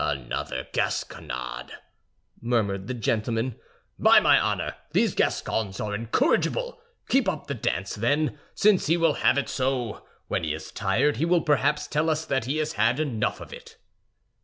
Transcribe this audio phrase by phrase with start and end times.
[0.03, 1.73] "Another gasconade!"
[2.41, 3.59] murmured the gentleman.
[3.99, 6.81] "By my honor, these Gascons are incorrigible!
[7.07, 10.03] Keep up the dance, then, since he will have it so.
[10.27, 13.53] When he is tired, he will perhaps tell us that he has had enough of
[13.53, 13.77] it."